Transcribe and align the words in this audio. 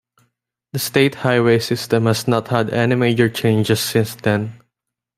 The 0.73 0.79
state 0.79 1.13
highway 1.13 1.59
system 1.59 2.07
has 2.07 2.27
not 2.27 2.47
had 2.47 2.71
any 2.71 2.95
major 2.95 3.29
changes 3.29 3.79
since 3.81 4.15
then. 4.15 4.59